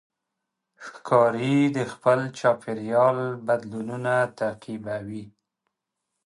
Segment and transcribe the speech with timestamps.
[0.85, 3.17] ښکاري د خپل چاپېریال
[3.47, 5.25] بدلونونه تعقیبوي.